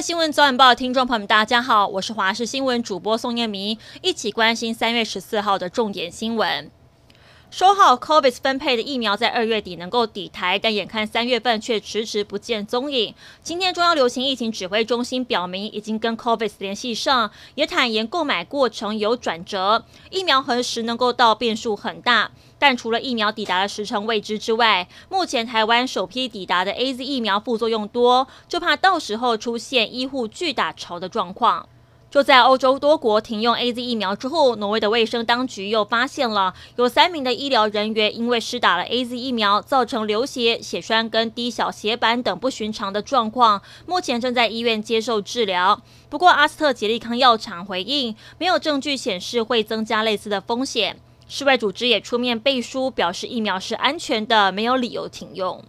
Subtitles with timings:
[0.00, 6.70] 新闻早晚报听众朋友们，大家好，我是华视新闻主播宋念明，一起关心三月十四号的重点新闻。
[7.48, 13.14] 说好 COVID 分配的疫苗在二月底能够抵台，但眼看三月份却迟迟不见踪影。
[13.42, 22.32] 今天中央流行疫情指挥中心表明，已经跟 COVID 联系上，也坦言购买过程有转折，疫苗何时能够到变数很大。
[22.58, 31.68] 但除了疫苗抵达的时程未知之外，目前台湾首批抵达的 AZ 疫苗副作用多，就怕到时候出现医护巨打潮的状况。
[32.08, 45.82] 就在欧洲多国停用 AZ 疫苗之后，挪威的卫生当局又发现了有三名的医疗人员因为施打了 AZ 疫苗，造成流血、血栓跟低小血板等不寻常的状况，目前正在医院接受治疗。
[46.08, 50.98] 不过，阿斯特捷利康药厂回应，没有证据显示会增加类似的风险。
[51.28, 55.62] 世卫组织也出面背书，表示疫苗是安全的，没有理由停用。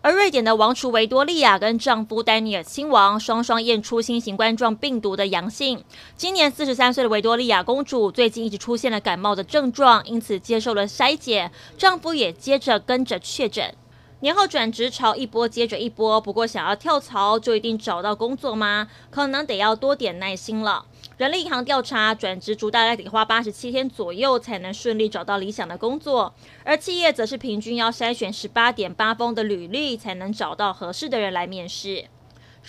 [0.00, 5.82] 而瑞典的王储维多利亚跟丈夫丹尼尔亲王双双验出新型冠状病毒的阳性。
[6.16, 13.74] 今年四十三岁的维多利亚公主最近一直出现了感冒的症状，因此接受了筛检，丈夫也接着跟着确诊。
[14.20, 18.88] 年后转职潮一波接着一波，不过想要跳槽就一定找到工作吗？
[19.10, 20.84] 可能得要多点耐心了。
[21.18, 32.06] 人力银行调查，转职族大概得花八十七天左右才能顺利找到理想的工作，而企业则是平均要筛选十八点八封的履历才能找到合适的人来面试。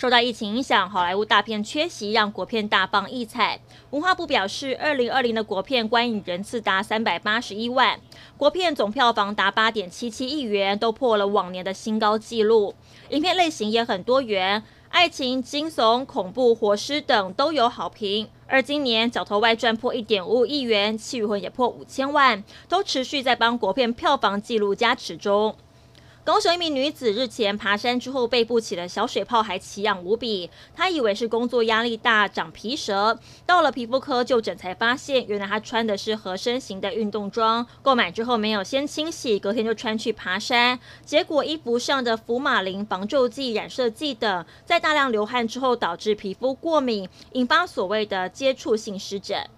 [0.00, 3.60] 受到疫情影响，好莱坞大片缺席，让国片大放异彩。
[3.90, 8.00] 文化部表示，二零二零的国片观影人次达三百八十一万，
[8.38, 12.74] 国片总票房达八点七七亿元，都破了往年的新高纪录。
[13.10, 14.62] 影片类型也很多元。
[14.88, 25.54] 爱情、惊悚、恐怖、活尸等都有好评，而今年《角头外传》破一点五亿元，《气与魂》也破五千万，都持续在帮国片票房纪录加持中。
[26.30, 30.48] 高雄一名女子日前爬山之后，背部起了小水泡，还奇痒无比。
[30.76, 37.66] 她以为是工作压力大长皮蛇，到了皮肤科就诊才发现，原来她穿的是合身型的运动装。
[37.82, 49.50] 购买之后没有先清洗，隔天就穿去爬山，结果衣服上的福马林防皱剂、染色剂等，在大量流汗之后导致皮肤过敏，引发所谓的接触性湿疹。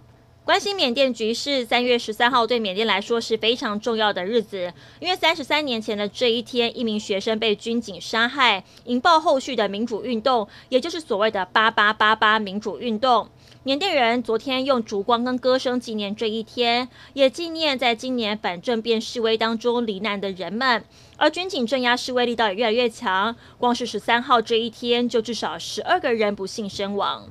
[0.45, 13.29] 关心缅甸局势，三月十三号对缅甸来说是非常重要的日子，因为三十三年前的这一天，一名学生被军警杀害，引爆后续的民主运动，也就是所谓的“八八八八”民主运动。
[13.63, 20.85] 缅甸人昨天用烛光跟歌声纪念这一天，也纪念在今年反政变示威当中罹难的人们。
[21.17, 27.29] 而军警镇压示威力道也越来越强，光是十三号这一天，就至少十二个人不幸身亡。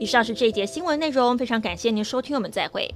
[0.00, 2.88] 以上是这一节新闻内容，非常感谢您收听，我们再会。